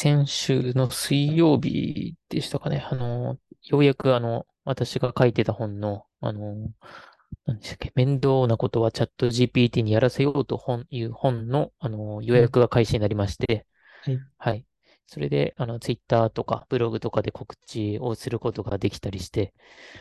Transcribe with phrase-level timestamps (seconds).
[0.00, 2.86] 先週の水曜日でしたかね。
[2.88, 6.54] あの、ようやくあの、私が書いてた本の、あの、
[7.46, 12.42] 何でしたっけ、面倒なことはチャット GPT にやらせようと本いう本の、あの、予はい。
[12.42, 13.66] 約が開始になりまして、
[14.04, 14.20] はい。
[14.38, 14.64] はい。
[15.08, 19.52] それで、あの、ツイッターとかブログとかで告知をすることができたりして、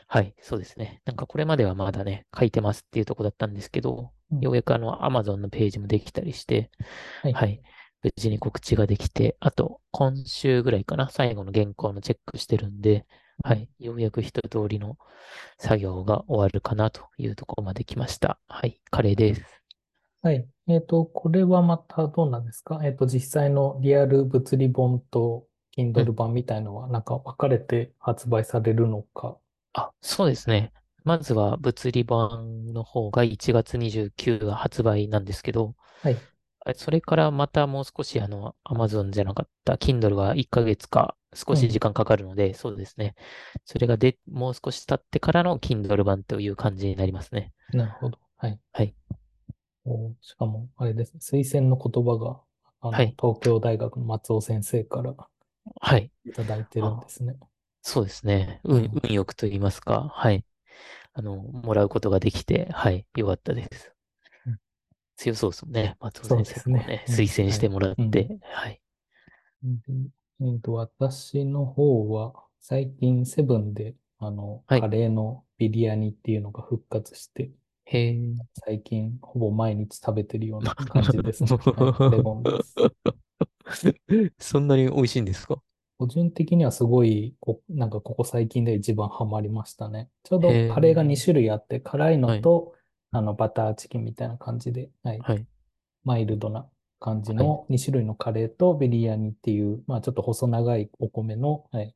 [0.07, 1.01] はい、そうですね。
[1.05, 4.41] なんかこれまではまだね、書いてますっていうとこだったんですけど、うん。
[4.41, 6.69] ようやくあの、Amazon のページもできたりして、
[7.23, 7.33] はい。
[7.33, 7.61] はい。
[8.15, 13.05] 無事に告知ができて、あと、今週ぐらいかな、最後の原稿のチェックしてるんで、
[13.45, 13.49] うん。
[13.49, 13.69] はい。
[13.79, 14.97] ようやく一通りの
[15.57, 18.39] 作業が終わるかなというところまで来ました。
[18.47, 18.81] はい。
[18.91, 19.61] カレーです。
[20.21, 20.47] はい。
[20.67, 22.79] えっと、これはまたどうなんですか？
[22.83, 25.47] えっと、実際のリアル物理本と
[25.95, 26.13] う Kindle ん。
[26.13, 29.39] 版みたいのは、なんか分かれて発売されるのか。
[29.73, 30.71] あ、そうですね。
[31.03, 36.27] まずは物理版の方が1月29が発売なんですけど、はい。
[36.69, 41.67] あそれからまたもう少しあの、Amazon じゃなかった Kindle は1ヶ月か少うん。
[41.67, 43.15] し時間かかるので、そうですね。
[43.65, 47.53] それがで、もう少し経ってからの Kindle 版という感じになりますね。
[47.71, 48.19] なるほど。
[48.35, 48.59] はい。
[48.71, 48.95] はい。
[49.85, 51.19] おしかも、あれですね。
[51.41, 52.39] 推薦の言葉が、
[52.79, 53.17] あの、はい。
[53.19, 55.15] 東京大学の松尾先生から
[55.81, 56.11] はい。
[56.25, 57.35] いただいてるんであ、すね。
[57.83, 58.61] そうですね。
[58.65, 59.01] 運、うん。
[59.03, 60.09] 運よくと言いますか。
[60.15, 60.45] はい。
[61.13, 63.07] あの、もらうことができて、はい。
[63.17, 63.95] よかったです。
[65.25, 65.95] うん強そうですもんね。
[65.99, 66.45] 松尾先。
[66.45, 67.15] 生もね、うん。
[67.15, 67.55] 推薦はい。
[67.55, 68.11] してもらっうん。
[68.11, 68.81] て、はい。
[69.63, 69.93] で
[70.41, 74.81] えっと、私の方は、最近セブンで、あの、はい。
[74.81, 77.51] カレーのビリヤニっていうのが復活して、
[77.85, 78.47] へえ。
[78.53, 81.43] 最近ほぼ毎日食べてるような 感じです。
[82.07, 82.79] レゴンです。
[84.39, 85.61] そんなに美味しいんですか？
[85.99, 90.09] 個人的にはすごい、こ、なんかここ最近で一番ハマりましたね。
[90.23, 91.17] ちょうへどカレーが2え。
[91.17, 92.41] 種類あって、辛いのはい。
[92.41, 92.75] と、
[93.11, 95.27] あの、バターチキンみたいな感じで、はい。
[95.27, 95.47] はい。
[96.05, 96.69] マイルドな
[96.99, 97.55] 感じはい。
[97.55, 101.95] の2種類のカレーとビリヤニっていう、まあちょっと細長いお米の、はい、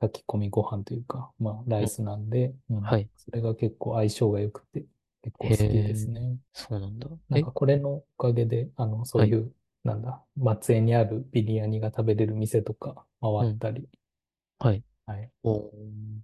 [0.00, 2.82] 炊き込みご飯というか、まあ、ラうんイスなんで、うん。
[2.82, 3.10] はい。
[3.16, 4.86] それが結構相性が良くて、
[5.22, 5.96] 結構へ好きでえ。
[5.96, 6.38] すね。
[6.52, 7.08] そうなんだ。
[7.28, 9.26] なんえ、かこれのおかげで、あの、そはい。
[9.26, 9.54] ういう、
[9.84, 13.48] なんだ、松江にあるビリヤニが食べれる店とか回うん。
[13.48, 13.88] ったり、
[14.58, 14.84] はい。
[15.06, 16.20] はい、おー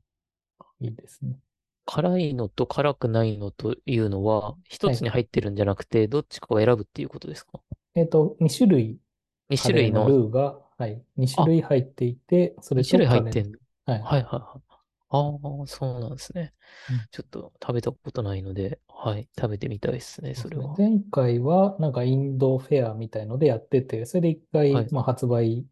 [0.80, 1.38] いいですね。
[1.86, 4.98] 辛いのと辛くないのというのは、一はい。
[4.98, 7.60] つに入ってるんじゃなくて、どっちかを選ぶっていうことですか？
[7.94, 9.00] えっと、2種類
[9.48, 13.58] ?2 カレーの種類の、ルーが、はい、2種あ、類入っていて、それ2種類入ってんの？
[13.86, 14.10] はい。
[14.10, 14.62] はいはいはい。
[15.10, 16.54] ああ、そうなんですね。
[16.88, 20.48] うんちょっと食べたことないので、はい、食べてみたいですね、そうですね。
[20.48, 20.82] それは。
[20.90, 25.66] 前回は、なんかインドフェアみたいのでやってて、それで一回、はい、まあ、発売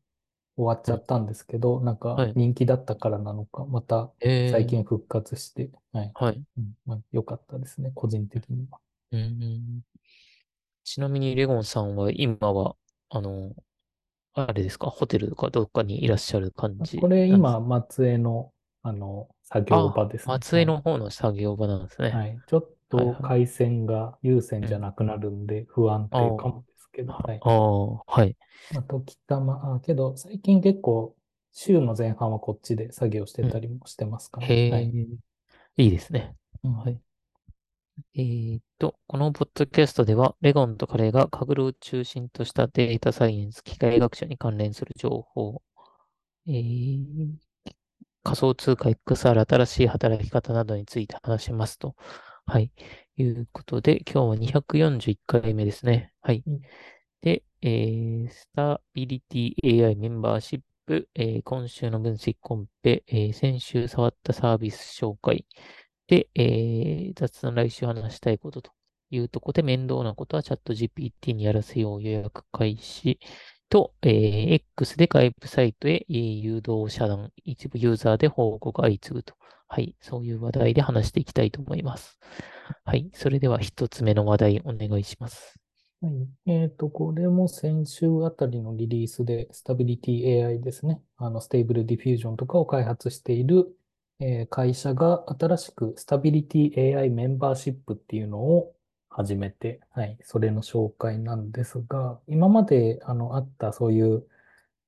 [0.56, 2.36] 終わっちはい、ゃったんですけど、なんかはい。
[2.36, 4.12] 人気だったからなのか、また
[4.46, 6.14] 最えー、近復活して、はい。
[6.14, 6.42] はい。
[6.58, 8.80] うん、まあ、良かったですね、個人的には。
[9.10, 9.82] うん。
[10.84, 12.76] ちなみに、レゴンさんは今は、
[13.08, 13.52] あの、
[14.34, 17.80] あれですか、ホテルとかどっかにいらっしゃる感これ今、じなんですか？
[17.80, 18.52] 松江の、
[18.82, 20.44] あの、作業場あ、ですね。
[20.44, 20.66] 松江はい。
[20.66, 22.16] の方の作業場なんですね。
[22.16, 22.40] はい。
[22.46, 23.12] ちょっはいはい。
[23.12, 24.68] と回線が有線うん。
[24.68, 27.44] じゃなくなるんで不安ああ、定かもけど、ははい。
[27.44, 28.36] ああ、はい。
[28.70, 31.16] まあ、時たま、あ、けど最近結構
[31.52, 33.50] 週の前半はこっちで作業してうん。
[33.50, 34.62] たりもしてますかね。
[34.68, 34.94] はへえ、い。
[35.76, 36.36] いいですね。
[36.64, 36.72] うん。
[36.74, 37.00] はい。
[38.14, 45.62] えーっと、このポッドキャストでは、レゴンとカレーがカグルを中心としたデータサイエンス、機械学習に関連する情報、
[46.46, 47.34] えー
[48.24, 51.96] 仮想通貨 XR 新しい働き方などについて話しますと。
[52.46, 52.72] はい。
[53.16, 56.12] いうことで、今日は241回目ですね。
[56.22, 56.42] はい。
[57.22, 65.46] で、えー、スタビリティ AI メンバーシップ、えー今週の分析コンペ、えー先週触ったサービス紹介、
[66.08, 68.72] で、えー雑談来週話したいことと
[69.10, 73.18] いうところで、面倒なことはチャット GPT にやらせよう予約開始
[73.68, 79.34] と、えー X で外部サイトへえー誘導遮断、一部ユーザーで報告が相次ぐと。
[79.72, 82.18] はい、そういう話題で話していきたいと思います。
[82.84, 85.58] はい、それでは一つ目の話題お願いします。
[86.02, 86.28] はい。
[86.44, 91.00] えっと、これも先週あたりのリリースで、 Stability AI ですね。
[91.16, 93.74] あの、 Stable Diffusion とかを開発している、
[94.20, 98.74] えー会社が新しくスタビリティ AI メンバーシップっていうのを
[99.08, 100.18] 始めて、はい。
[100.22, 104.26] それの紹介なんですが、今まで、あの、あったそういう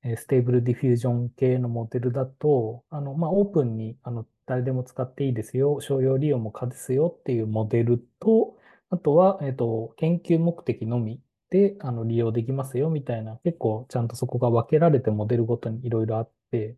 [0.03, 8.57] えー Stable Diffusion 系のモデルだと、あの、まあ、オープンに、あの、誰でも使っていいですよ、商用利用も可ですよっていうモデルと、
[8.89, 16.77] あとは、えっと、研究目的のみで、あの、利用できますよみたいな、結構ちゃんとそこが分けられてモデルごとにいろいろあって、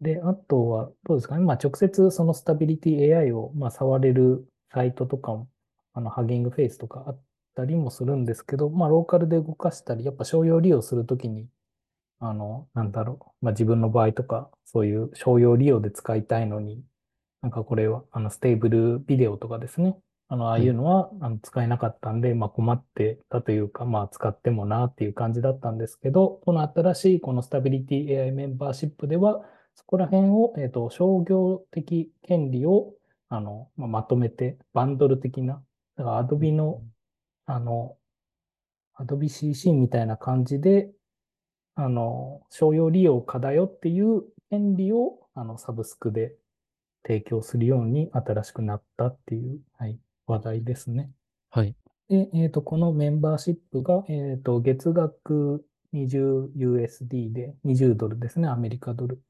[0.00, 5.48] で、あとは、どうですかね、まあ、直接そのスタビリティ AI を、まあ、触れるサイトとかも、
[5.92, 7.20] あの、 Hugging Face とかあっ
[7.56, 11.48] たりもするんですけど、まあ、ローカルで動かしたり、やっぱ商用利用するときに、
[12.20, 13.44] あの、なんだろう。
[13.44, 16.84] まあ、自分の場合とか、そういう商用利用で使いたいのに、
[17.42, 19.96] なんかこれは、あの、ステーブルビデオとかですね。
[20.28, 20.66] あの、ああはい。
[20.66, 29.44] いうのは、あの、使えなかったんで、まあ、困ってたというか、まあ、使ってもなっていう感じだったんですけど、この新しいこのスタビリティ AI メンバーシップでは、
[29.74, 32.94] そこら辺を、えっと、商業的権利を、
[33.28, 35.62] あの、まあ、まとめて、バンドル的な、
[35.96, 36.92] だからう Adobe の、ん
[37.46, 37.96] あの、
[38.98, 40.90] Adobe CC みたいな感じで、
[41.80, 46.34] あの、商用利用可だよっていう権利を、あの、サブスクで
[47.06, 49.96] 提供するように新しくなったっていう、はい、
[50.26, 51.12] 話題ですね。
[51.50, 51.76] はい。
[52.08, 55.64] で、えっと、このメンバーシップが、えっと、月額
[55.94, 59.22] 20USD で20ドルですね、アメリカドル。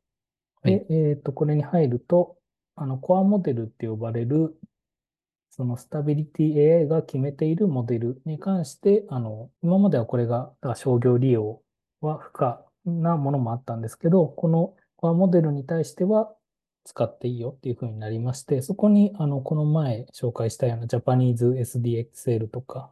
[0.62, 0.86] はい。
[0.86, 2.38] で、えっと、これに入ると、
[2.76, 4.58] あの、コアモデルって呼ばれる、
[5.50, 11.60] そのスタビリティ AI が決めているモデルに関して、あの、今まではこれが、だから商業利用
[12.00, 16.32] は不可なものもあったんですけど、このコアモデルに対しては
[16.84, 22.90] 使っていいよっていうふうになりまして、そこに、あの、この前紹介したようなジャパニーズ SDXL とか、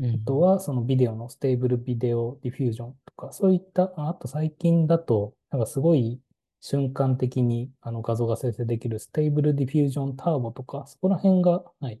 [0.00, 0.40] あとうん。
[0.40, 6.20] はそのビデオの Stable Video Diffusion とか、そういった、ああと最近だと、なんかすごい
[6.60, 12.00] 瞬間的にあの画像が生成できる Stable Diffusion Turbo とか、そこら辺が、はい、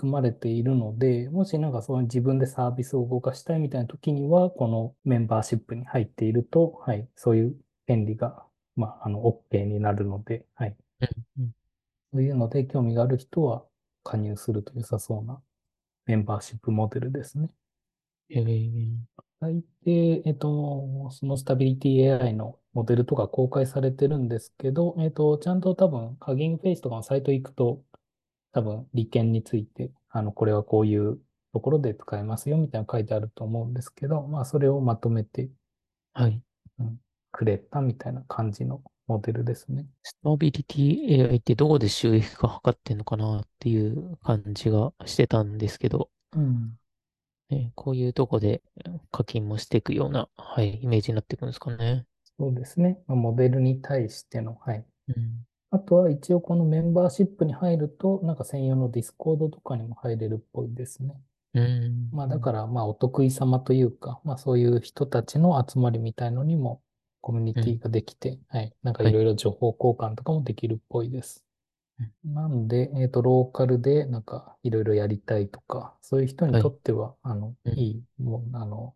[0.00, 7.56] 組まれているので、もしなんかそういう自分でサービスを動かしたいみたいな時には、このメンバーシップに入っていると、はい、そういう
[7.86, 8.42] 権利が、
[8.76, 10.76] まあ、あの、OK になるので、はい。
[11.38, 11.50] うん。
[12.12, 13.64] そういうので興味がある人は
[14.02, 15.40] 加入すると良さそうな
[16.06, 17.50] メンバーシップモデルですね。
[18.30, 18.96] えー、
[19.40, 27.82] 大抵、えっと、そのスタビリティ AI のモデルとか公開されてるんですけど、えっと、ちゃんと多分、ハギングフェイスとかのサイト行くと、
[28.52, 31.20] 多分、利権について、あの、これはこういう
[31.52, 35.50] ところで使えますよ、みたいなの書いてあると思うんですけど、まあ、それをまとめて、
[36.12, 36.42] はい。
[36.78, 37.00] うん、
[37.32, 39.86] くれたみたいな感じのモデルですね。
[40.02, 46.76] スタビリティ AI ってどこで収益化図ってんのかなっていう感じがしてたんですけど、うん。
[47.50, 48.62] ね、こういうとこで
[49.10, 52.06] 課金もしていくような、はい、イメージになっていくんですかね。
[52.38, 53.00] そうですね。
[53.06, 54.84] まあモデルに対しての、はい。
[55.08, 55.44] うん。
[55.72, 61.14] あとは一応このメンバーシップに入ると、なんか専用の Discord とかにも入れるっぽいですね。
[61.54, 62.10] うん。
[62.12, 66.82] まあだから、まあお得意様というか、まあそういう人たちの集まりみたいのにも
[67.20, 67.64] コミュニうん。
[67.64, 68.74] ティができて、はい。
[68.82, 69.12] なんかはい。
[69.12, 71.44] いろいろ情報交換とかもできるっぽいです。
[71.98, 76.62] うんなんで、えっと、ローカルでなんかいろいろやりたいとか、そういう人にはい。
[76.62, 77.78] とっては、あの、うん。
[77.78, 78.94] いい、もう、あの、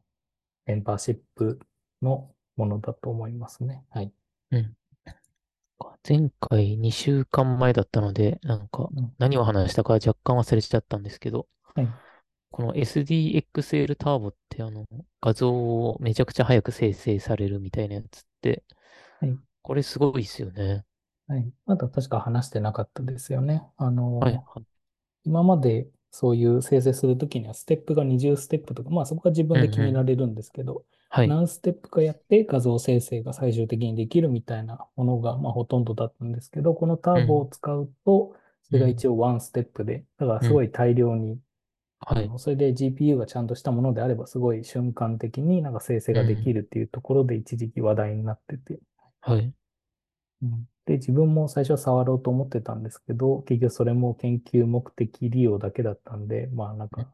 [0.67, 1.59] メンバーシップ
[2.03, 3.85] のものだと思いますね。
[3.91, 4.13] はい。
[4.51, 4.77] うん。
[6.07, 9.15] 前回2週間前だったので、なんかうん。
[9.19, 11.95] 何を話したか若干忘れちゃったんですけど、はい。
[12.51, 14.87] この SDXL ターボってあの
[15.21, 18.65] 画像をめちゃくちゃ早く生成されるみたいなやつって、
[19.21, 19.39] はい。
[19.63, 20.85] これすごいですよね。
[21.27, 21.53] はい。
[21.67, 23.63] まだ確か話してなかったですよね。
[23.77, 24.35] あはい。
[24.35, 24.63] の、は
[25.25, 29.81] 今までそういう生成するときにはステップが20ステップとか、まあそこは自分で決。
[29.81, 31.39] められるんですけど、はい。
[31.39, 37.51] 何ステップかやって画像生成が最終的にできるみたいなものがまあほとんどだったんですけど、このターボをうん。
[37.51, 38.91] 使うと、それがうん。
[38.91, 40.49] 一応ワンステップで、だからうん。
[40.49, 41.41] すごい大量に、
[42.01, 42.35] あはい。
[42.35, 46.55] の、それで GPU がちゃんとしたものであればすごい瞬間的になんか生成ができうん。
[46.55, 48.81] るっていうところで一時期話題になってて、
[49.21, 49.55] はい。
[50.43, 57.09] うんで、自分も最初は触ろうと思ってたんですけど、結局それも研究目的利用だけだったんで、まあなんか、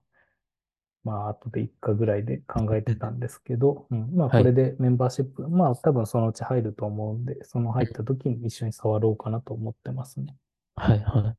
[1.05, 4.43] まあ後で1回ぐらいで考えてたんですけど、うん、まあはい。
[4.43, 10.37] これでメンバーシップ、まあ多分そのうち入ると思うんで、その入っうんた時に一緒に触ろうかなと思ってますね。
[10.77, 11.01] はい。
[11.01, 11.37] はい。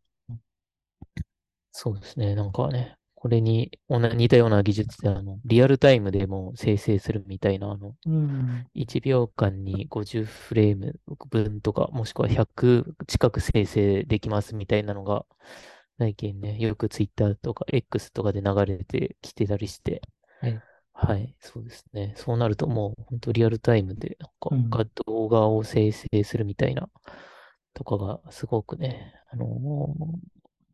[1.71, 2.35] そうですね。
[2.35, 10.99] なんかね、これに似たような技術で、あの、リアルタイムでも生成するみたいな、あの、うん、1秒間に50フレーム
[11.29, 15.25] 分とか、もしくは100近く生成できますみたいなのが、
[16.01, 20.01] 最近ね、よくツイッターとか X とかで流れてきてたりして、
[20.41, 20.61] はい。
[20.93, 22.13] はい、そうですね。
[22.17, 26.89] そうなるともう本当リアルタイムで、なんか動画を生成するみたいな
[27.73, 30.19] とかがすごくね、あのー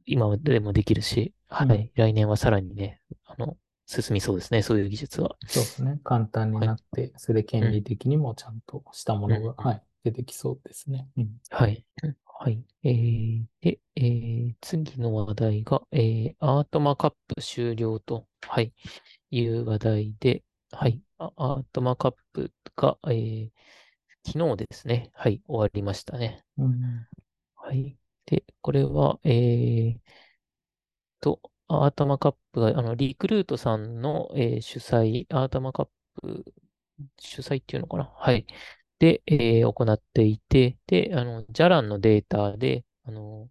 [0.06, 1.70] 今でもできるし、うん。
[1.70, 5.38] はい、来年はさらにね、あの、進みそうですね、そういう技術は。
[5.46, 6.00] そうですね。
[6.04, 6.68] 簡単にはい。
[6.68, 9.66] なって、それで権利うん、的にもちゃんとしたもうん、のが、うん。
[9.70, 11.10] はい、出てきそうですね。
[11.18, 11.38] うん。
[11.50, 11.86] はい。
[12.48, 12.64] うんはい。
[12.86, 18.74] えー、で、えー、次の話題が、えー、アートマカップ終了と、はい、
[19.32, 21.02] いう話題で、はい。
[21.18, 23.50] アートマカップが、えー、
[24.26, 26.46] 昨日ですね、はい、終わりましたね。
[26.58, 27.06] うん、
[27.56, 27.98] はい。
[28.26, 29.98] で、これは、えー
[31.20, 35.88] と、アートマカップが、あの、リクルートさんの、えー主催、アートマカッ
[36.22, 36.46] プ
[37.20, 38.46] 主催っていうのかなはい。
[39.00, 43.50] で、えー行っていて、で、あの、ジャランのデータで、あの、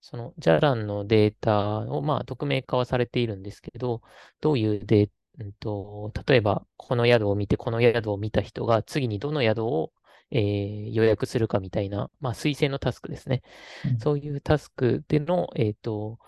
[0.00, 4.02] その、ジャランのデータを、まあ、匿名化はされているんですけど、
[4.40, 5.10] どういうデー
[5.40, 9.92] うんと、例えば、この宿を見て、この宿を見た人が、次にどの宿を、
[10.30, 13.42] えー予約するかみたいな、まあ、推薦のタスクですね。
[13.84, 16.18] うんそういうタスクでの、えっと、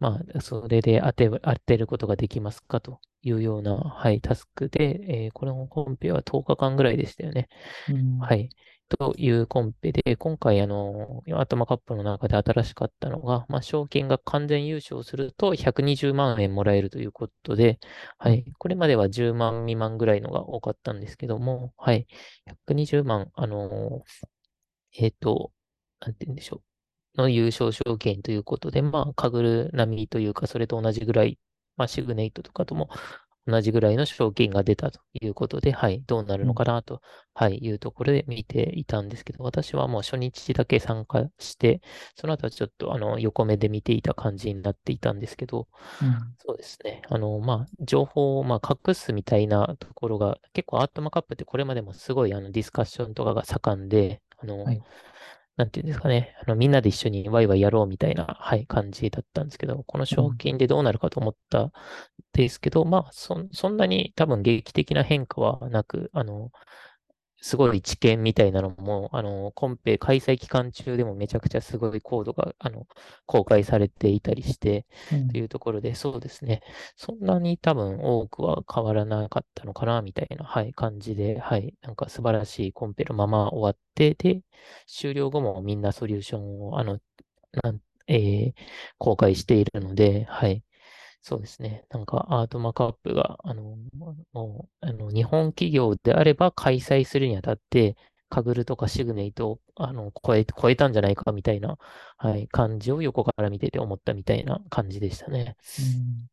[0.00, 7.48] まあ、それで当て、当てることができますかというような、はい、タスクで、えーこのコンペは10日間ぐらいでしたよね。
[7.88, 8.50] うんはい。
[8.98, 17.78] というコンペで、今回、あの、アトマカップの中で新しかったのが、まあ、賞金が完全優勝すると120万円もらえるということで、
[18.18, 18.46] ははいい。
[18.58, 22.06] これまでは10万未満ぐらいのが多かったんですけども、はい。
[22.46, 24.04] 120万、あの、
[24.92, 25.52] えっと、
[26.00, 26.67] なんて言うんでしょう。
[27.18, 31.38] の優勝賞金ということで、まあ、カグル並みというか、それと同じぐらい、
[31.76, 32.88] まあ、シグネイトとかとも
[33.48, 37.00] 同じぐらいの賞金が出たということで、はい、どうなるのかなと、
[37.34, 41.80] はい、いうところで見ていたんですけど、私はもう初日だけ参加して、
[42.14, 45.66] その後はちょっとあの横目で見ていた感じになっていたんですけど、
[46.02, 46.34] うん。
[46.38, 47.00] そうですね。
[47.08, 54.82] あの、まあ、情報を、まあ、隠すみたいなところが、結構アートマカップってこれまでもすごい、あの、ディスカッションとかが盛んで、あの、はい
[55.58, 56.36] なんていうんですかね。
[56.46, 61.72] あの、みんなで一緒にワイワイやろうみたいな、はい、感じだったんですけど、この賞金でどうなるかと思ったん
[62.32, 66.52] ですけど、まあ、そ、そんなに多分劇的な変化はなく、あの、
[67.40, 72.86] すごい知見みたいなのも、あの、コンペ開催期間中でもめちゃくちゃすごいコードが、あの、
[73.26, 76.62] 公開されていたりして、うんというところで、そうですね。
[76.96, 84.42] そんなに多分多くは変わらなかったのかな、みたいな、はい、感じで、はい、なんか素晴らしいコンペのまま終わって、で、
[84.86, 86.98] 終了後もみんなソリューションを、あの、
[87.62, 88.54] なんえー
[88.98, 90.62] 公開しているので、はい。
[91.28, 91.84] そうですね。
[91.90, 93.76] なんか、アートマカップが、あの、
[94.32, 97.96] もう、あの、日本企業であれば開催するにあたって、
[98.30, 101.76] カグルとかシグネイトを、あの、超え、超えたんじゃないかみたいな、
[102.16, 105.56] はい、感じを横から見てて思ったみたいな感じでしたね。
[105.78, 106.28] うん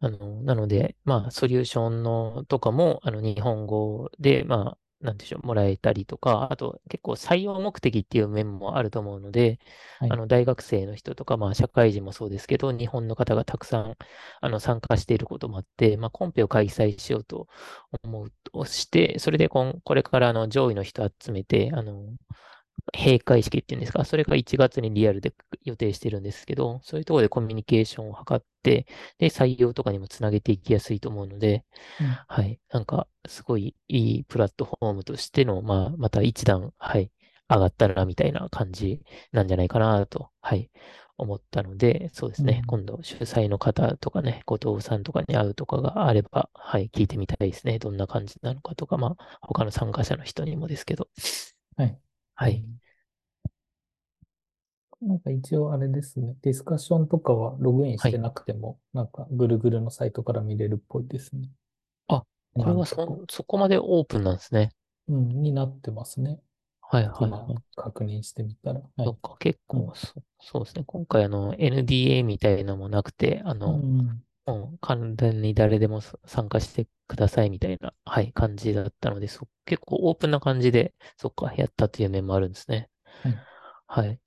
[0.00, 9.58] あの、なので、まあ、ソリューションのとかも、あの、日本語で、まあ、なんでしょう、もらえたりとか、あと、結構採用目的っていう面もあると思うので、
[9.98, 10.10] はい。
[10.10, 13.96] あの、大学生の人とか、まあ、社会人もそうですけど、日本の方がたくさん、
[14.40, 17.48] あの、参加していることもあって、まあ、コンペを開催しようと
[18.04, 22.04] 思うとして、それでこん、これから、あの、上位の人集めて、あの、
[22.96, 25.32] 閉会式っていうんですか、それが1月にリアルで
[25.64, 28.86] 予定してるんですけど、そういうところでコミュニケーションを図って、
[29.18, 31.64] で、採用とかにもつなげていきやすいと思うので、
[32.00, 32.58] うんはい。
[32.72, 37.10] なんか、すごいいいプラットフォームとしての、まあ、また一段、はい、
[37.48, 40.70] 上がったな、みたいな感じなんじゃないかな、と、はい、
[41.18, 42.60] 思ったので、そうですね。
[42.62, 47.78] うん今度、主催の方とかね、後藤さんとかに会うとかがあれば、はい、聞いてみたいですね。
[47.78, 51.08] どんな感じなのかとか、まあ、他の参加者の人にもですけど。
[51.76, 51.98] はい。
[52.34, 52.64] はい。
[55.02, 56.34] なんか一応あれですね。
[56.40, 61.50] ディスカッションとかはログインしてなくても、なんかぐるぐるのサイトから見れるっぽいですね。
[62.06, 62.24] あ、
[62.54, 64.70] これはなんとかそ、そこまでオープンなんですね。
[65.08, 66.40] うん、になってますね。
[66.80, 67.62] はい、はい、今はい。
[67.76, 68.82] 確認してみたら。
[68.96, 69.06] はい。
[69.06, 70.84] そっか、結うん構、そそうですね。
[70.86, 74.22] 今回、あの、NDA みたいなのもなくて、あうの、ん。
[74.46, 82.88] もう完全に誰でもさ参加してくださいみたいな、はい、感じだったので、そ、結構オープンな感じで、そっか、やったという面もあるんですね。
[83.22, 83.36] はい。
[83.86, 84.20] はい。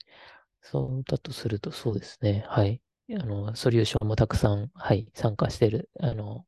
[0.62, 2.46] そうだとすると、そうですね。
[2.48, 2.82] はい。
[3.12, 6.46] あの、ソリューションもたくさん、はい、参加してる、あの、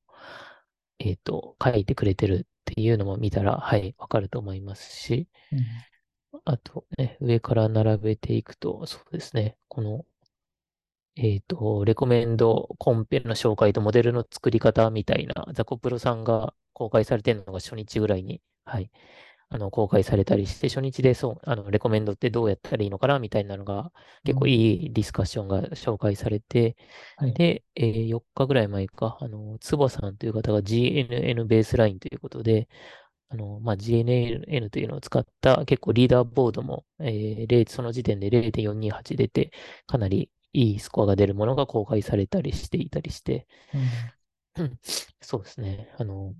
[0.99, 5.59] えっと、書いてくれてるっていうのも見たら、はい、わかると思いますし、うん
[6.45, 10.05] あとね、上から並べていくと、そうですね、この、
[11.17, 18.91] えっと、レコメンドコンペの紹介とモデルの作り方みたいな、ザコプロさんが公開されてるのが初日ぐらいに、はい、
[19.49, 23.91] あの、公開されたりして、初日でそう、あの、レコメンドってどうやったらいいのかなみたいなのが、
[24.25, 26.77] 結構いいディスカッションが紹介されて、
[27.17, 27.33] はい。
[27.33, 32.69] で、えー4日ぐらい前か、あの、つぼさんという方が GNN ベースラインということで、
[33.29, 39.51] あの、まあ、GNN というのを使った結構リーダーボードも、えー0その時点で0.428出て、
[39.87, 43.45] かなりいいスコアが出るものが公開されたりしていたりして、
[44.57, 44.79] うんうん
[45.21, 45.93] そうですね。
[45.99, 46.33] あの、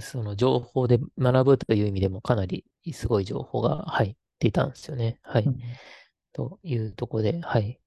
[0.00, 5.18] その情報で学ぶという意味でもかなりすごい情報が入っていたんですよね。
[5.22, 5.44] はい。
[5.44, 5.58] うん
[6.32, 7.80] というところで、はい。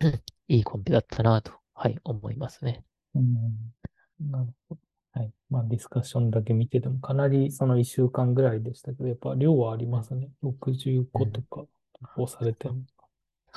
[0.48, 2.84] いいコンペだったなと、はい、思いますね。
[3.14, 4.80] うんなるほど。
[5.12, 5.32] はい。
[5.50, 10.30] まあ、ディスカッションだけ見てても、かなりその1週間ぐらいでしたけど、やっぱ量はありますね。
[10.42, 12.74] 65とか投稿されてる。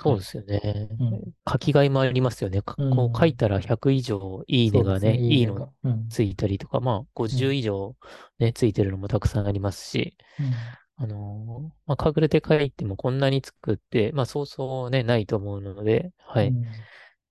[0.03, 0.13] はい。
[0.13, 0.89] そうですよね。
[0.99, 1.33] うん。
[1.49, 2.61] 書き換えもありますよね。
[2.61, 2.75] こ
[3.13, 3.35] う書いん。
[3.35, 4.79] たら100以上いいね。
[4.79, 5.73] ねがね、いいの。
[6.09, 7.57] ついたりとか、まあ50うん。
[7.57, 7.95] 以上
[8.39, 10.77] ね、ついてるのもたくさんありますし、うん。
[10.97, 16.47] あのーまあ、隠れて書いてもこんなに作って、まあそうそうね、ないと思うので、はい。
[16.47, 16.65] うん。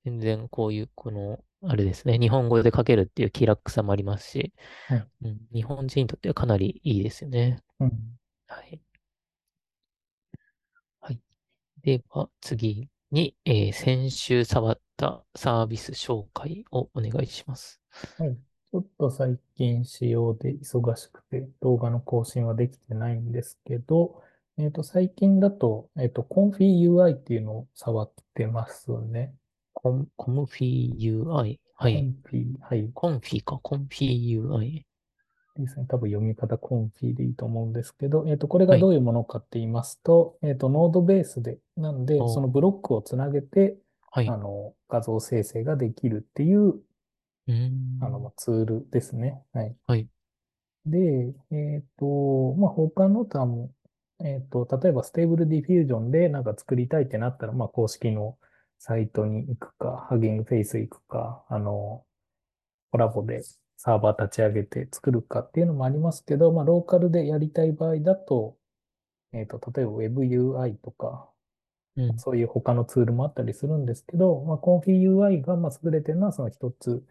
[0.05, 4.53] 全然こういう、この、あれですね、日本語で書けるっていう気楽さもありますし、
[4.89, 5.09] はい。
[5.23, 7.63] うん、日本人にとってはかなりいいですよね。
[8.47, 8.81] はい。
[11.87, 17.81] では、次に、えー先週触ったサービス紹介をお願いします。
[18.19, 18.35] はい。
[18.35, 24.21] ちょっと最近仕様で忙しくて動画の更新はできてないんですけど、
[24.59, 29.33] えっと、最近だと、えっと、コンフィ UI っていうのを触ってますね。
[29.73, 31.61] コン、コムフィ UI。
[31.77, 31.95] はい。
[31.95, 32.91] コンフィ、はい。
[32.93, 34.83] コンフィか、コンフィ UI。
[35.63, 35.87] ですね。
[35.89, 38.81] 多分読み方コンフィでいいと思うんですけど、えっと、これがはい。
[38.81, 43.77] どういうものかって言いますと、えっと、ノードベースで、なんで、そのおブロックをつなげて、
[44.11, 44.29] はい。
[44.29, 46.75] あの、画像生成ができるっていう、
[48.01, 49.43] あの、ツールですね。
[49.53, 49.77] はい。
[49.87, 50.09] はい。
[50.87, 53.71] で、えっと、まあ、他の他も、
[54.21, 58.39] えっと、例えば Stable Diffusion でなんか作りたいってなったら、まあ、公式の
[58.79, 62.05] サイトに行くか、ハギングフェイス行くか、あの、
[62.93, 63.43] コラボで
[63.77, 68.57] サーバー立ち上げて作るかっていうのもありますけど、まあ、ローカルでやりたい場合だと、
[69.33, 71.29] えっと、例えば WebUI とか、
[71.97, 72.19] うん。
[72.19, 77.03] そういう他のツールもあったりするんですけど、まあ、コンフィ UI がまあ優れてるのはその一つ、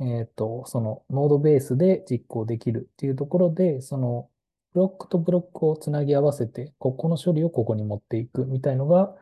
[0.00, 4.28] えっと、そのノードベースで実行できるっていうところで、その
[4.72, 9.14] ブロックとブロックをつなぎ合わせて、ここの処理をここに持っていくみたいのが、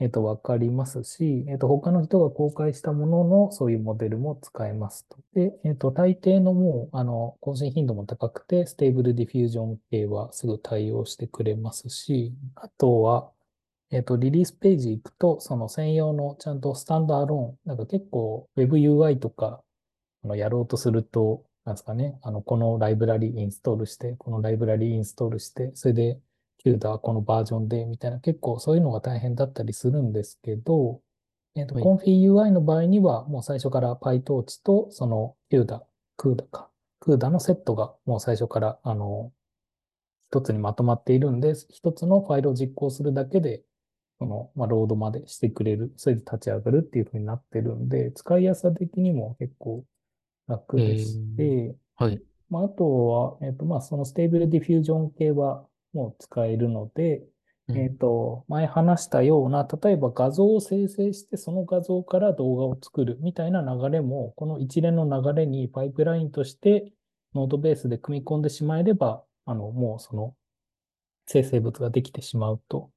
[0.00, 5.16] えっと、わかりますし、えっと、他の人が公開したもののそういうモデルも使えますと。
[5.34, 13.32] で、えっと、大抵のもう、あの、更新頻度も高くて、 Stable Diffusion 系はすぐ対応してくれますし、あとは、
[13.90, 19.62] えっと、リリースページ行くと、その専用のちゃんとスタンドアローン、なんか結構 WebUI とか
[20.24, 26.20] あのやろうとすると、なんですかね、あの、このライブラリインストールして、このライブラリインストールして、それで、
[26.58, 31.02] キューダーこのバージョンで、みたいな、結構そういうのが大変だったりするんですけど、
[31.54, 31.84] えっと、はい。
[31.84, 35.84] コンフィ UI の場合には、もう最初から PyTorch と、その、キューダ、
[36.16, 39.32] クーダか、クーダのセットが、もう最初から、あの、
[40.30, 43.64] 一つにまとまっているんで、一つのファイルを実行するだけで、
[44.18, 49.84] その、まあ、ロードまでしてくれる、それで立ち上がるっていう風になってるんで、使いやすさ的にも結構
[50.76, 52.22] え楽でしー、て、はい。
[52.50, 57.22] まあ、あとは、えっと、まあ、その Stable Diffusion 系はもう使えるので、
[57.68, 57.78] うん。
[57.78, 66.92] えっと、前話したような、例えば画像を生成して、その画像から動画を作るみたいな流れも、この一連の流れにパイプラインとして
[67.34, 70.34] ノードベースで組み込んでしまえれば、あの、もうその
[71.26, 72.90] 生成物ができてしまうと。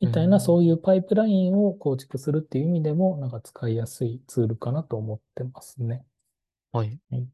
[0.00, 0.82] うみたいな、そういうん。
[0.82, 6.04] パイプラインを構築するっていう意味でも、なんか使いやすいツールかなと思ってますね。
[6.72, 6.98] はい。
[7.10, 7.26] はい。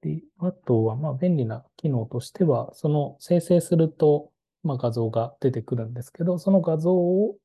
[0.00, 7.36] で、あとは、まあ、便利な機能としては、その生成すると、まあ、画像が出てくるんですけど、その画像を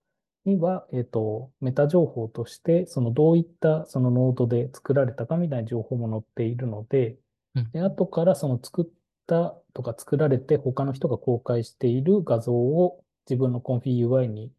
[0.45, 7.17] には、えっと、メタ情報として、そのどういったそのノードで作られたかみたいな情報も載っているので、
[7.55, 7.71] うん。
[7.71, 8.85] で、後からその作っ
[9.25, 14.51] たとか作られて他の人が公開している画像を自分のコンフィ UI に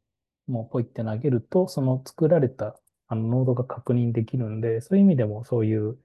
[0.46, 5.98] もうポイって投げると、その作られたあのノードが確認できるんで、そういう意味でもそういう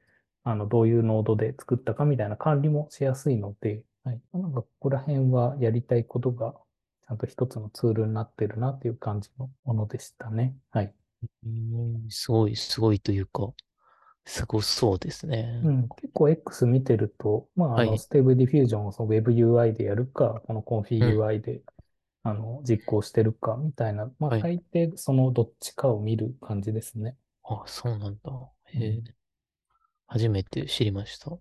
[0.44, 4.22] あの、どういうノードで作ったかみたいな管理もしやすいので、はい。
[4.34, 6.54] なんかここら辺はやりたいことが、
[7.08, 10.56] ちゃんと一つのツールになってるなっていう感じのものでしたね。
[10.72, 10.94] はい。
[11.46, 13.54] うんすごい、すごいというか、
[14.26, 15.62] すごそうですね。
[15.62, 15.90] うん。
[15.90, 17.98] 結構 X 見てると、まあ、あの、はい。
[17.98, 20.62] Stable Diffusion をその WebUI でやるか、この
[21.00, 21.20] うん。
[21.22, 21.62] ComfyUI で、
[22.24, 24.50] あの、実行してるかみたいな、まあ、はい。
[24.50, 27.18] 大抵そのどっちかを見る感じですね。
[27.44, 28.32] あ、そうなんだ。
[28.74, 28.84] うん。
[28.84, 29.16] へえ、
[30.08, 31.40] 初めて知りました。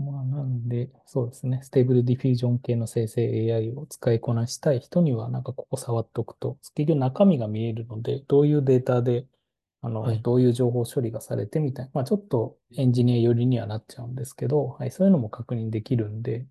[0.00, 1.60] まあ、なんで、そうですね。
[1.62, 9.26] Stable Diffusion 系の生成 AI を使いこなしたい人には、なんかここ触っておくと、結局中身が見えるので、どういうデータで、
[9.82, 10.22] あの、はい。
[10.22, 16.46] どういう情報処理がされてみたいな、まあ、ちょっとエンジニア寄りにはなっちゃうんですけど、はい、そういうのも確認できるんで、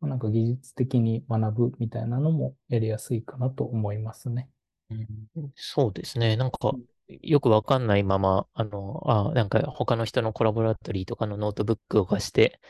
[0.00, 4.50] まあなんか技術的に学ぶみたいなのもやりやすいかなと思いますね。
[4.90, 6.36] うん、そうですね。
[6.36, 12.60] なんか、うんよくわかんないまま、あの、あ、なんか他の人の Colaboratory とかのノートブックを介して、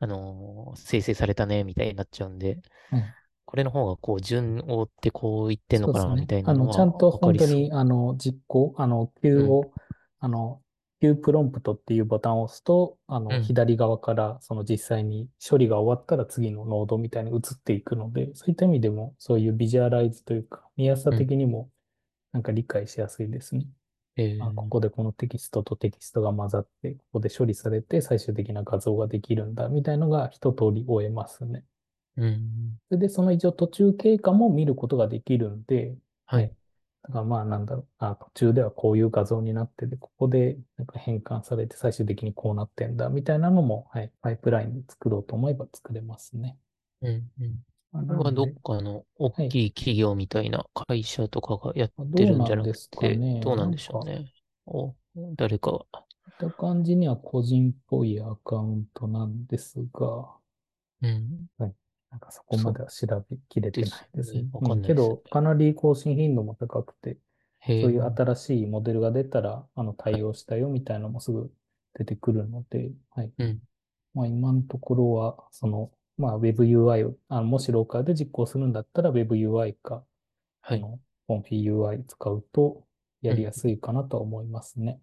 [0.00, 3.14] あの、生成されたね、みたいになっちゃうんで、はい
[3.46, 6.26] これの方がこう、順を追ってこう言ってんのかな、み。
[6.26, 9.28] たいあの、なのはちゃんと本当に、あの、実行、あの、う。
[9.28, 9.48] Queue うん。
[9.50, 9.72] を、
[10.18, 10.62] あの、
[11.00, 13.42] Q プロンプトっていうボタンを押すと、あの、うん。
[13.42, 21.18] 左側から、その実際に処理が終わったら次のノードみたいに移っていくので、そういった意味でも、そういうビジュアライズというか、見やすさうん。
[21.18, 21.70] 的にも
[22.32, 23.66] なんか理解しやすいですね。
[24.16, 31.64] えあ、こー、こでこのテキストとテキストが混ざって、ここで処理されて最終的な画像ができるんだ、みたいのが一通り終えますね。
[32.16, 32.78] うん。
[32.88, 35.96] それで、その一応途中経過も見ることができるんで、
[36.26, 36.42] はい。
[36.42, 36.56] はい。
[37.02, 37.88] だからまあなんだろう。
[37.98, 44.12] あ、途中ではこういう画像になってて、ここでなんか変換されて最終的にこうなってんだ、みたいなのも、はい。
[44.22, 46.58] パイプラインで作ろうと思えば作れますね。
[47.02, 47.30] うん。
[47.40, 47.64] うん。
[47.94, 49.56] まあ、これはどっかの大はい。
[49.58, 53.40] きい企業みたいな会社とかがやってるんじゃななんですかくて、ね。
[53.40, 54.30] どうなんでしょうね。
[54.66, 54.94] お、
[55.36, 55.86] 誰か。
[56.26, 60.36] 見た感じには個人っぽいアカウントなんですが、
[61.02, 61.48] うん。
[61.58, 61.74] はい。
[62.10, 64.38] なんかそこまでは調べきれてないですね。
[64.38, 64.46] ね。
[64.52, 64.70] わうん。
[64.70, 65.18] かんないですね。
[65.20, 67.18] けど、かなり更新頻度も高くて。
[67.80, 70.24] そういう新しいモデルが出たら、あの、対はい。
[70.24, 71.52] 応したよみたいなのもすぐ
[71.94, 73.32] 出てくるので、はい。
[73.38, 73.60] うん。
[74.14, 80.04] まあ、今のところは、その、まあ、WebUI を、あの、もしローカルで実行するんだったら WebUI か、
[80.62, 80.80] はい。
[80.80, 82.86] この ConfigUI 使うと
[83.22, 83.38] やうん。
[83.38, 85.00] りやすいかなとは思いますね。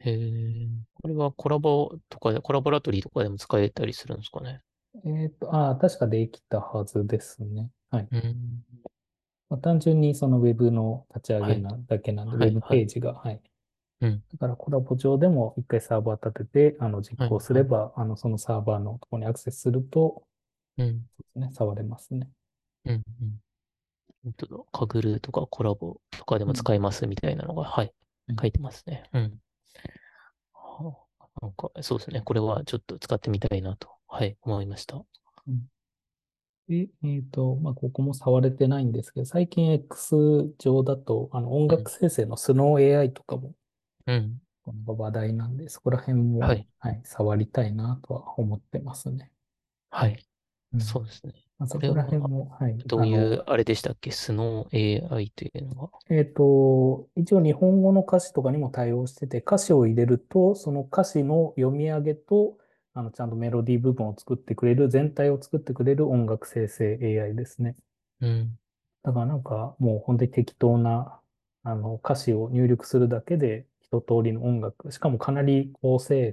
[0.00, 0.68] へえ。
[1.02, 4.62] これはコラボとかで、コラボラトリーとかでも使えたりするんですかね？
[5.04, 7.70] えっと、ああ、確かできたはずですね。
[7.90, 8.10] はい。
[8.12, 8.64] うん。
[9.48, 11.62] まあ、単純にその Web の立ち上げはい。
[11.62, 12.48] なだけなんで、はい。
[12.48, 12.80] Web はい。
[12.80, 13.42] ページが、はい。
[14.00, 14.22] うん。
[14.32, 17.28] だからコラボ上でも一回サーバー立てて、あの、実はい。
[17.30, 17.62] 行すはい。
[17.62, 20.24] れば、あの、そのサーバーのところにアクセスすると、
[20.82, 21.06] うん。
[21.16, 22.28] そうですね、触れますね。
[22.84, 22.92] うん。
[22.94, 23.40] うん。
[24.24, 24.64] 本当だ。
[24.72, 26.56] カグルとかコラボとかでもうん。
[26.56, 27.92] 使えますみたいなのが、はい。
[28.26, 28.36] はい。
[28.40, 29.02] 書いてますね。
[29.12, 29.40] うん。
[30.52, 32.20] はあなんか、そうですね。
[32.22, 34.96] これはちょっと使ってみたいなと、はい、思いました。
[34.96, 35.70] うん
[36.68, 41.68] で、えっと、まあ、ここも触れてないんですけど、最近 X 上だと、あの、音うん。
[41.68, 43.54] 楽生成のスノー AI とかも、
[44.06, 44.40] うん。
[44.62, 46.68] この話題なんで、そこら辺も、はい。
[46.78, 49.32] はい、触りたいなとは思ってますね。
[49.90, 50.24] はい。
[50.72, 50.80] うん。
[50.80, 51.32] そうですね。
[51.58, 54.10] まあ、そこら辺も、はい、どういう、あれでしたっけ？
[54.10, 55.90] スノー AI というのが。
[56.10, 62.56] えっと、一応日本語の歌詞とかにも対応してて、歌詞を入れると、その歌詞の読み上げと、
[62.94, 67.76] あの、ちゃんとメロディー部分を作ってくれる、全体を作ってくれる音楽生成 AI ですね。
[68.20, 68.58] うん。
[69.02, 71.20] だからなんか、もう本当に適当な、
[71.62, 76.32] あの、歌詞を入力するだけで、一通りの音楽、しかもかなり高精、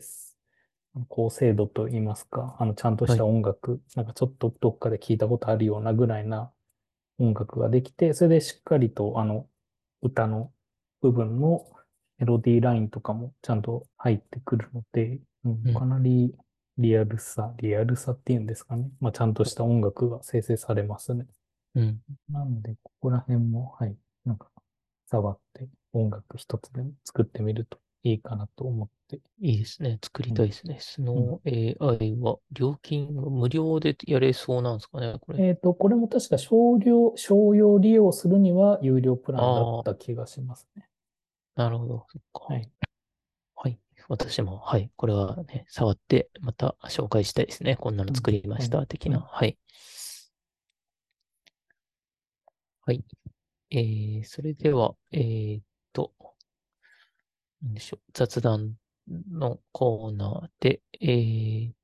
[1.06, 3.34] 高精度と言いますか、あの、ちゃんとしたはい。
[3.34, 6.52] 音楽、なんかちょっとどっかで聞いたことあるようなぐらいな
[7.20, 9.48] 音楽ができて、それでしっかりと、あの、
[10.02, 10.52] 歌の
[11.02, 11.66] 部分の
[12.20, 15.90] メロディーラインとかもちゃんと入ってくるので、うん、かうん。
[15.90, 16.36] なり
[16.78, 18.90] リアルさ、リアルさっていうんですかね。
[19.00, 21.26] まあ、ちゃんとした音楽が生成されますね。
[21.76, 22.00] うん。
[22.30, 24.48] なので、ここら辺も、はい、なんか、
[25.10, 28.94] 触って音楽一つでも作ってみるといいかなと思って。
[29.40, 30.00] いいですね。
[30.04, 30.78] 作りうん、たいですね。
[30.80, 31.06] スうん。
[31.06, 35.46] ノー AI は料金が無料でやれそうなんですかね、これ。
[35.48, 40.90] えっと、これも確か少量、商用利用するには有料プランだった気がしますね。
[41.56, 42.06] なるほど。
[42.12, 42.54] そっか。
[42.54, 42.70] はい。
[43.56, 43.80] はい。
[44.10, 44.92] 私も、はい。
[44.96, 47.78] これはね、触って、また紹介したいですね。
[47.78, 48.16] こんなのうん。
[48.16, 48.64] 作りまはい。
[48.64, 49.20] した、的な。
[49.22, 49.58] はい。
[52.86, 52.98] はい。
[52.98, 53.04] はい。
[53.72, 56.14] えー、それでは、えーっと、
[57.62, 58.02] なんでしょう。
[58.14, 58.76] 雑談
[59.08, 61.76] のコーナーで、えーっ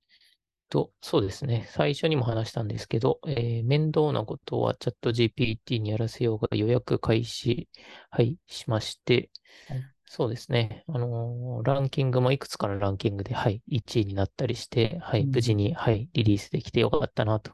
[0.70, 1.68] と、そうですね。
[1.72, 7.70] 最初にも話したんですけど、えー面倒なことはチャット GPT にやらせようが予約開始、
[8.10, 9.32] はい、しまして、
[9.68, 9.86] はい。
[10.06, 10.84] そうですね。
[10.88, 15.56] あのーランキングもいくつかのランキングで、はい、1位になったりして、はい、無事うん。
[15.56, 17.54] に、はい、リリースできてよかったな、と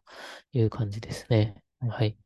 [0.54, 1.56] いう感じですね。
[1.80, 1.96] はい。
[1.98, 2.18] はい。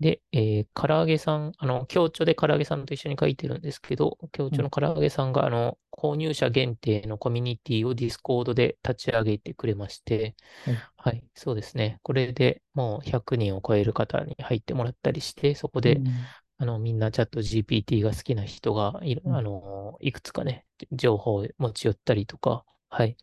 [0.00, 4.58] で、えー、からあげさん、あの、共著でからあげさんと一緒に書いてるんですけど、共はい。
[4.58, 10.82] 調のからあげさんが、あの、購入者限定のコミュニティを Discord で立ち上げてくれまして、はい。
[10.96, 11.98] はい、そうですね。
[12.02, 16.28] これでもう100人を超える方に入ってもらったりして、そこで、うん。
[16.58, 19.32] あの、みんなチャット GPT が好きな人がい。
[19.32, 23.16] あの、いくつかね、情報を持ち寄ったりとか、はい。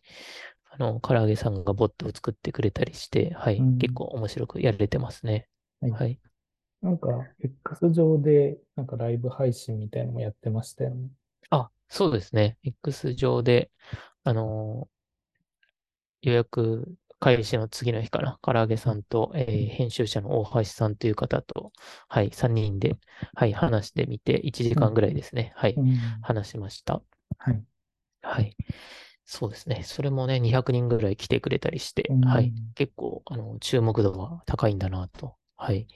[0.70, 3.66] あの、唐揚げさんがボットを作ってくれたりして、はい。
[3.78, 5.48] 結うん構面白くやれてますね。
[5.80, 5.98] はい。
[5.98, 6.20] はい。
[6.86, 11.10] なんか、X 上で、なんかライブ配信みたいなのもやってましたよね。
[11.50, 12.58] あ、そうですね。
[12.62, 13.70] X 上で、
[14.24, 14.88] あの、
[16.22, 18.38] 予約開始の次の日かな。
[18.42, 18.90] 唐揚げうん。
[18.90, 19.70] さんと、えうん。
[19.70, 21.72] ー編集者の大橋さんという方と、
[22.08, 22.96] はい、3人で、
[23.34, 24.86] はい、話してみて、1うん。
[24.86, 25.52] 時間ぐらいですね。
[25.56, 27.02] はい、うん話しました。
[27.38, 27.66] はい。
[28.22, 28.56] はい。
[29.24, 29.82] そうですね。
[29.84, 32.54] それもね、200人ぐらい来てくれたりしうて、はい。
[32.54, 32.74] ん。
[32.74, 35.86] 結構、あの、注目度は高いんだなと、はい、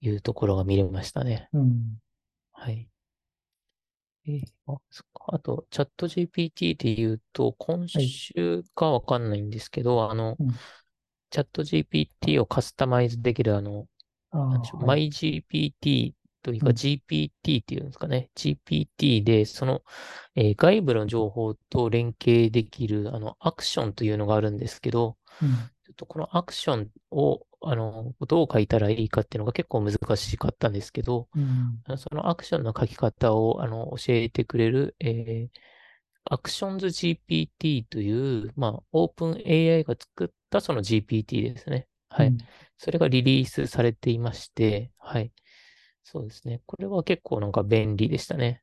[0.00, 1.50] いうところが見れましたね。
[1.52, 1.98] うん。
[2.52, 2.88] はい。
[4.26, 5.24] えーあ、そっか。
[5.36, 8.14] あと、チャット GPT で言うと、今はい。
[8.14, 10.60] 週かわかんないんですけど、あの、うん。
[11.30, 13.88] チャット GPT をカスタマイズできる、あの、
[14.48, 14.96] なんでしょう、はい。
[14.96, 18.30] MyGPT というかうん、GPT っていうんですかね。
[18.34, 19.82] GPT で、その、
[20.36, 41.86] えー外部の情報と連携できる、あの、アクションというのがあるんですけど、うん、ちょっとこのアクションを、あの、どう書いたらいいかっていうのが結構難しかったんですけど、うん、そのアクションの書き方を、あの、教えてくれる、えー、Actions GPT という、まあ、オープン AI が作ったその GPT ですね。
[42.08, 42.28] はい。
[42.28, 42.38] うん。
[42.78, 45.30] それがリリースされていまして、はい。
[46.02, 46.62] そうですね。
[46.66, 48.60] これは結構なんか便利でしたね。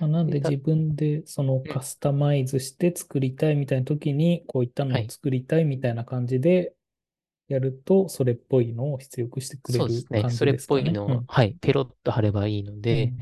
[0.00, 0.08] うん。
[0.10, 1.72] まあ、なんで、自分でそのうん。
[1.72, 5.06] カスタマイズして作りたいみたいな時に、こういったのはい。
[5.06, 6.74] を作りたいみたいな感じで
[7.48, 10.08] やると、それっぽいのを出力してくれそうですね。
[10.08, 10.78] る感じそれっですかね。
[10.78, 11.28] ぽいのを、うん。
[11.28, 11.56] はい。
[11.60, 13.14] ペロッと貼ればいいので、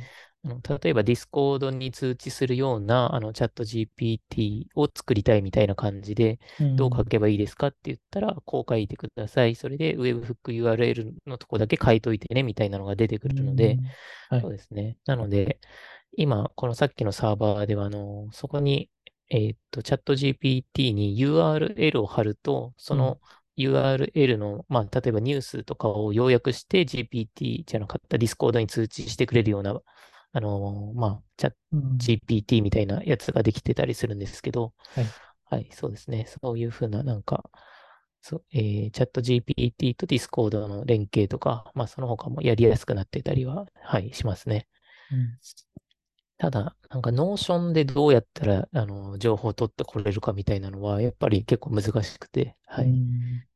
[0.44, 0.64] うん。
[0.82, 6.38] 例えば Discord に通知するようなあのチャット GPT を作りたいみたいな感じで、
[6.76, 7.10] どう書うん。
[7.10, 9.54] けばいいですかって言ったら、こう書いてください。
[9.56, 13.96] それで Webhook URL のとこだけ書いといてね、みたいなのが出てくうるので、ん。
[14.28, 14.42] はい。
[14.42, 14.98] そうですね。
[15.06, 15.60] なので、
[16.16, 18.90] 今、このさっきのサーバーでは、あの、そこに、
[19.28, 22.98] えーっと、チャット GPT に URL を貼ると、そうん。
[22.98, 23.20] の
[23.56, 29.80] URL の、まあ、例えばニュースとかを要約して GPT じゃなかった Discord に通知してくれるような、
[30.32, 32.08] あの、まあ、チャットうん。
[32.08, 35.14] GPT みたいなやつができてたりするんですけど、はい。
[35.46, 36.26] はい、そうですね。
[36.42, 37.50] そういうふうな、なんか、
[38.22, 44.68] そう、えー、 ChatGPT と Discord の連携とか、まあ、その他もやりやすくなってたりは、はい、しますね。
[45.10, 45.38] うん。
[46.38, 52.86] ただ、なんか、 Notion でどうやったら、あの、情報を取ってこれるかみたいなのは、やっぱり結構難しくて、うはい。
[52.88, 53.46] やっん。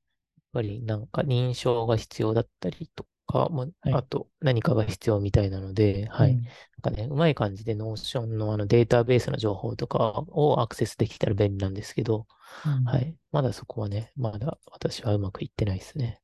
[0.52, 3.72] ぱりなんか認証が必要だったりとか、も。
[3.90, 6.32] あと何かが必要みたいなので、はい。
[6.32, 6.50] うん。
[6.82, 12.26] なんかね、うまい感じで Notion のあのデータベースの情報とかをアクセスできたら便利なんですけど、
[12.64, 12.72] うん。
[12.84, 13.16] はい。
[13.32, 16.20] まだそこはね、まだ私はうまくいってないですね。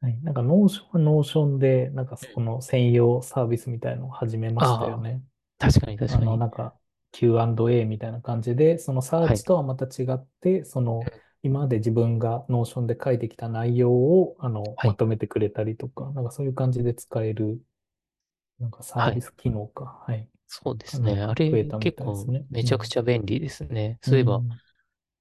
[0.00, 0.20] はい。
[0.22, 5.22] なんか、 Notion は Notion で、なんかそこうんの専用サービスみたいのを始めましたよね。
[5.58, 6.38] 確かに確あの、かに。
[6.38, 6.78] なんか
[7.12, 9.42] Q&A みたいな感じで、そのサーはい。
[9.42, 14.88] チとはまた違って、その、今まで自分が Notion で書いてきた内容を、あの、はい。
[14.88, 17.60] まとめてくれたりとか、なんかそういう感じで使える、
[18.60, 19.14] なんかサーはい。
[19.14, 20.02] ビス機能か。
[20.06, 20.28] はい。
[20.46, 21.22] そうですね。
[21.22, 22.34] あれ、増えたみ結構。
[22.50, 22.88] めちゃくうん。
[22.88, 23.98] ちゃ便利ですね。
[24.02, 24.60] そういえば、うん。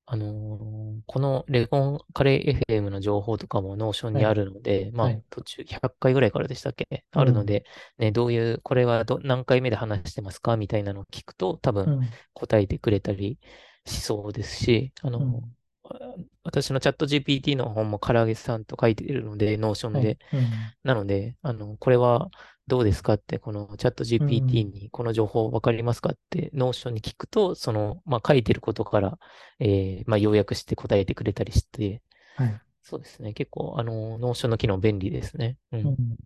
[0.09, 4.33] あのーこのレゴンカレー FM の情報とかも Notion にあはい。
[4.33, 5.23] るので、まあはい。
[5.29, 7.05] 途中100回ぐらいからでしたっけ？
[7.13, 7.21] うん。
[7.21, 7.65] あるので、
[7.97, 12.17] ね、どういう、これはど、何回目で話してますかみたいなのを聞くと多分うん。
[12.33, 13.39] 答えてくれたり
[13.85, 15.55] しそうですし、あの、うん。
[15.83, 20.01] あ私のチャット GPT の本もからあげさんと書いているので、 Notion はい。
[20.01, 20.73] で、うん。
[20.83, 22.29] なので、あの、これは
[22.67, 24.67] どうですかって、このチャットう GPT ん。
[24.67, 29.17] にこの情報わかりますかって、 Notion に聞くと、その、まあ、書いてることから、
[29.59, 32.01] えーまあ、要約して答えてくれたりして、
[32.35, 32.61] はい。
[32.83, 33.33] そうですね。
[33.33, 35.57] 結構、あの、 Notion の機能便利ですね。
[35.71, 35.83] うん。
[35.83, 36.17] うん。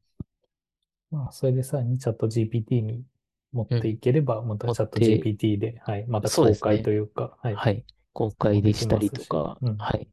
[1.12, 3.04] まあ、それでさらにチャット GPT に
[3.52, 3.90] 持ってうん。
[3.90, 6.06] いければ、またチャットて、GPT で、はい。
[6.08, 6.90] また公開と。
[6.92, 7.64] いうか、はい。
[8.14, 8.32] はい。
[8.32, 9.10] 公開もでしたり。
[9.10, 9.78] とか、うん。
[9.78, 10.08] はい。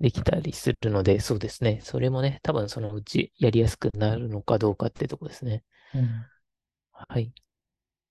[0.00, 1.80] できたりするので、そうですね。
[1.82, 5.64] それもね、多分そのうちやりやすくなるのかどうかってとこですね。
[5.94, 6.26] うん。
[6.92, 7.32] はい。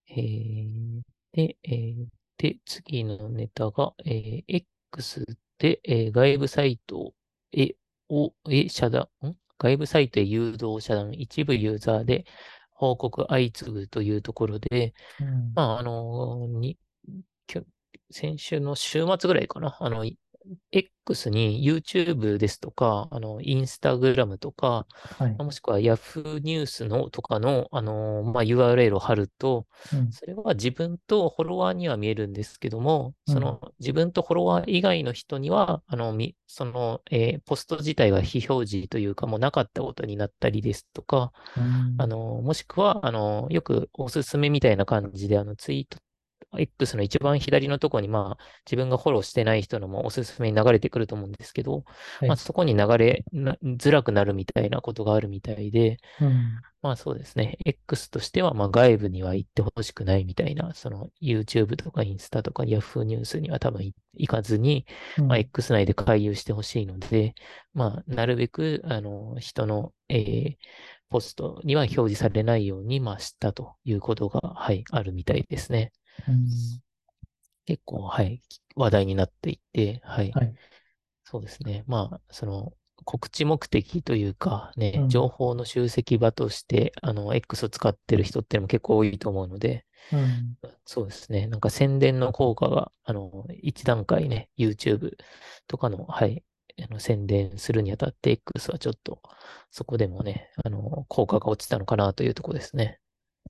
[0.09, 1.01] えー、
[1.33, 2.05] で、えー
[2.37, 5.25] で、次のネタが、えー X
[5.57, 7.13] で、えー外部サイト
[7.51, 7.75] へ、
[8.09, 9.35] を、へ遮断、ん？
[9.57, 12.25] 外部サイトへ誘導遮断、一部ユーザーで
[12.71, 15.51] 報告相次ぐというところで、うん。
[15.55, 16.77] まあ、あのに、
[17.47, 17.63] きょ
[18.11, 19.77] 先週の週末ぐらいかな。
[19.79, 20.17] あの、い
[20.71, 24.85] X に YouTube ですとか、あの、Instagram とか、
[25.19, 25.35] はい。
[25.37, 30.11] もしくは Yahoo ニュースのとかの、あの、まあ、URL を貼ると、うん。
[30.11, 33.33] それは自分とフォロワーには見えるんですけども、うん。
[33.33, 41.95] その自分とフォロワー以外の人には、あの、みその、えーポスト自体が非表示というか、もうなかったことになったりですとか、うん。
[41.97, 45.97] あの、もしくは、あの、よくおすすめみたいな感じで、あの、ツイート、
[46.59, 51.83] X の一番左のところに、まあ、自分がフォローしてない人のもおすすめに流れてくると思うんですけど、
[52.25, 52.37] まあ、はい。
[52.37, 56.59] そこに流れなづらくなるみたいなことがあるみたいで、うん。
[56.81, 57.57] まあそうですね。
[57.65, 64.85] X としては、まあ外部には行ってほしくないみたいな、その YouTube とかインスタとか Yahoo ニュースには多分い行かずに、
[65.17, 65.41] まあ、うん。
[65.41, 67.33] X 内で回遊してほしいので、
[67.73, 70.55] まあなるべく、あの、人の、えー
[71.09, 75.91] ポストには表示されないように、まあしたということが、はい、あるみたいですね。
[76.27, 76.81] うん。
[77.65, 78.41] 結構、はい、
[78.75, 80.31] 話題になっていて、はい。
[80.33, 80.57] はい。
[81.25, 81.83] そうですね。
[81.87, 82.73] まあ、その、
[83.05, 85.29] 告知目的というか、ね、情うん。
[85.29, 90.57] 報の集積場として、あの、X を使ってる人っていうのも結構多いと思うので、うん。
[90.85, 91.47] そうですね。
[91.47, 95.15] なんか宣伝の効果が、あの、一段階ね、YouTube
[95.67, 96.43] とかの、はい、
[96.81, 99.21] あの宣伝するにあたって X はちょっと、
[99.71, 102.99] そこでもね、あの、効果が落ちたのかなというところですね。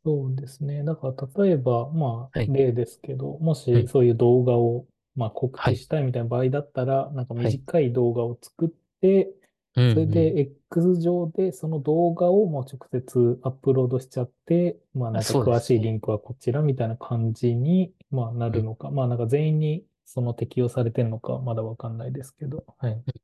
[0.05, 0.83] そうですね。
[0.83, 2.53] だから例えば、まあはい。
[2.53, 3.85] 例ですけど、もうん。
[3.85, 5.75] しそういう動画を、まあ、告はい。
[5.75, 7.61] 知したいみたいな場合だったら、なんかはい。
[7.63, 8.69] 短い動画を作っ
[9.01, 9.33] て、
[9.75, 10.39] うん、それでうん。
[10.39, 15.91] X 上でその動画をもう直接アップロードしちゃって、まああ、なんかそうで詳しいリすね。
[15.91, 18.61] ンクはこちらみたいな感じに、まあ、なうん。
[18.61, 18.91] るのか。
[18.91, 23.03] まあなんか全員にその適用されてるのかはまだわかんないですけど、はい。
[23.07, 23.21] うん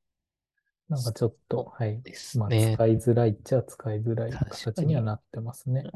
[0.90, 2.04] なんかちょっと、はい。
[2.04, 2.58] ですまあね。
[2.58, 5.08] 使いづらいっちゃ使いづらい形には確かに。
[5.08, 5.90] なってますね。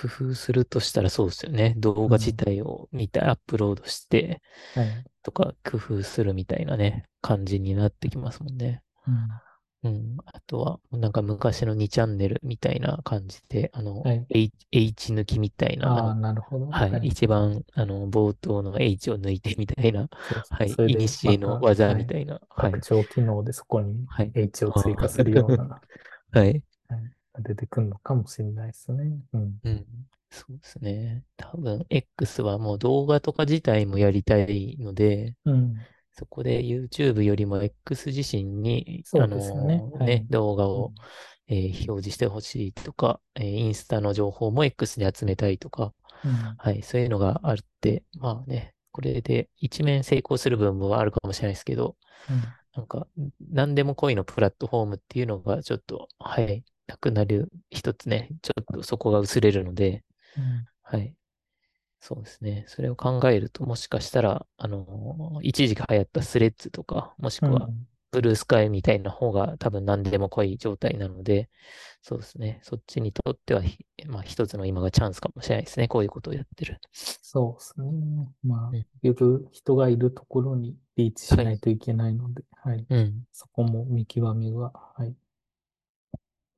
[0.00, 1.74] く工夫するとしたらそうですよね。
[1.78, 2.34] 動画自うん。
[2.34, 4.42] 体を見てアップロードして
[4.74, 5.06] はい。
[5.22, 8.82] とか工夫するみたいなね、感じになってきますもんね。
[9.06, 9.40] うん。
[9.82, 10.16] うん。
[10.26, 14.26] あとは、なんか昔の2チャンネルみたいな感じで、あの、はい。
[14.28, 16.66] H, H 抜きみたいな、あなるほど。
[16.70, 16.96] はい。
[16.96, 17.08] はい。
[17.08, 20.08] 一番、あの、冒頭の H を抜いてみたいな。
[20.50, 20.80] はい。
[20.86, 21.60] いにしえの。
[21.60, 22.72] 技みたいな、はい。
[22.72, 24.34] 拡張機能でそこにはい。
[24.34, 25.82] H を追あ加するようーな、
[26.32, 26.62] はい。
[26.88, 29.18] はい、出てくるのかもしれないですね。
[29.32, 29.60] うん。
[29.64, 29.86] うん。
[30.30, 31.24] そうですね。
[31.36, 35.86] 多分、X はもう動画とか自体もやりたいので、うん。
[36.12, 40.26] そこで YouTube よりも X 自身に、あそうですね、はい。
[40.30, 40.94] 動画を、うん。
[41.48, 45.94] えー表示してほしいとか、えーインスタの情報も X で集めたいとか、
[46.24, 46.32] うん。
[46.58, 51.96] はい、そういうのがあって、まあね、これで一面成功する部分はあるかもしれないですけど、
[52.28, 52.56] うん。
[52.74, 53.06] なんか、
[53.50, 60.04] 何でも恋のプラットフォームっていうのがちょっと、はい、なくなる一つね、ちょっとそこが薄れるので、
[60.36, 60.66] うん。
[60.82, 61.14] はい、
[62.00, 62.64] そうですね。
[62.68, 71.50] それを考えると、もしかしたら、あの、一時期流行ったスレッズとか、もしくは、うんブルースカイみたいな方が多分何でも濃い状態なので、
[72.00, 72.60] そうですね。
[72.62, 75.86] そっちにとってはひ、まあ一つの今がチャンスかもしれないですね。
[75.86, 76.80] こういうことをやってる。
[76.94, 77.90] そうですね。
[78.42, 78.76] まあ、うん。
[78.76, 81.44] いる人がいるところにリーチしはい。
[81.44, 82.86] ないといけないので、はい。
[82.88, 83.24] うん。
[83.32, 85.14] そこも見極めが、はい、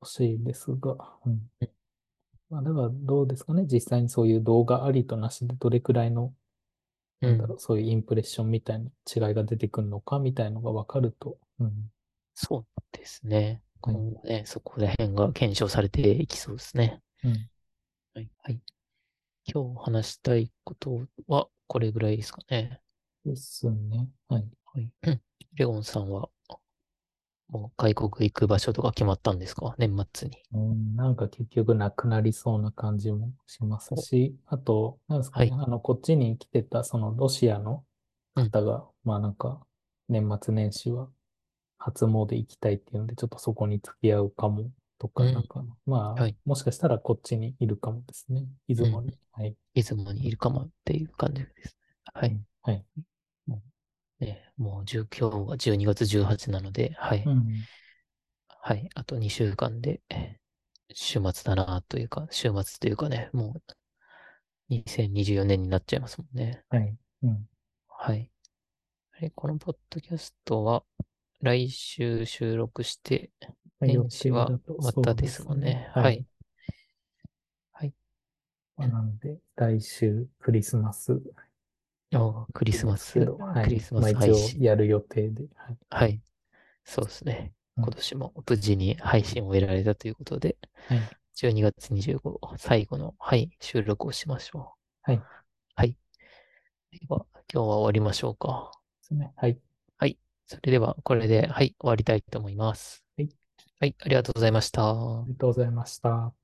[0.01, 1.49] 欲しいですが、うん。
[1.61, 1.69] うん。
[2.49, 3.65] まあ、だからどうですかね。
[3.65, 6.33] 実際にそういう動画ありとなしでどれくらいの、
[7.21, 11.91] うんなんだろう、そういうインプレッションみたいな違いが出てくるのかみたいのがわかると、うん。
[12.33, 13.61] そうですね。
[13.81, 13.95] はい。
[13.95, 17.01] 今後ね、そこら辺が検証されていきそうですね。
[17.23, 17.49] うん。
[18.13, 18.29] はい。
[18.43, 18.59] はい。
[19.45, 22.79] 今日話したいことはこれぐらいですかね。
[23.25, 24.07] ですね。
[24.29, 24.47] はい。
[24.73, 24.89] はい。
[25.03, 25.21] うん
[25.55, 26.29] レオンさんは
[27.49, 29.75] もう外国行く場所とか決まったんですか？
[29.77, 30.37] 年末に。
[30.53, 35.51] うん、なんか結局なくなりそうな感じもしますお、し、あと、なんですかね。
[35.51, 35.63] はい。
[35.63, 37.83] あの、こっちに来てた、そのロシアの
[38.35, 38.51] うん。
[38.51, 39.59] 方が、まあなんか、
[40.07, 41.07] 年末年始は
[41.77, 45.43] 初詣行きたいっていうんで、ちょっとそこに付き合うかもとか、なんうん。
[45.43, 46.35] か、まあ、はい。
[46.45, 48.47] もしかしたらこっちにいるかもですね。
[48.67, 48.85] 出うん。
[48.85, 49.13] 雲に。
[49.31, 49.55] はい。
[49.75, 51.95] 出雲にいるかもっていう感じですね。
[52.13, 52.29] はい。
[52.31, 52.45] うん。
[52.63, 52.85] はい。
[54.19, 57.23] ね、もう10今日が12月18なので、はい。
[57.25, 57.45] うん。
[58.47, 58.89] はい。
[58.93, 60.01] あと2週間で、
[60.93, 66.63] 週末だなというか、週末というかね、もう2024年になっちゃいますもんね。
[66.69, 66.97] はい。
[67.23, 67.47] うん。
[67.87, 68.29] はい。
[69.35, 70.83] このポッドキャストは
[71.41, 73.31] 来週収録して、
[73.79, 75.89] 年始はまたですもんね。
[75.93, 76.25] はい。
[77.71, 77.93] はい。
[78.77, 81.21] なので、来週クリスマス
[82.13, 83.63] あクリスマス、はい。
[83.65, 84.61] クリスマまあス配信。
[84.61, 85.77] やる予定で、はい。
[85.89, 86.21] はい。
[86.83, 87.53] そうですね。
[87.77, 87.83] うん。
[87.83, 91.09] 今年も無事に配信を終えられたということで、はい。
[91.35, 94.75] 12月25日、最後の、はい、収録をしましょ
[95.07, 95.11] う。
[95.11, 95.17] はい。
[95.17, 95.23] で
[95.75, 95.95] はい。
[96.91, 98.71] では、今日は終わりましょうか。
[99.01, 99.31] すね。
[99.35, 99.59] はい。
[99.97, 100.17] はい。
[100.47, 103.03] それでは、これで、はい、終わりたいと思います。
[103.17, 103.29] はい。
[103.79, 104.89] はい、ありがとうございました。
[104.89, 106.38] ありがとうございました。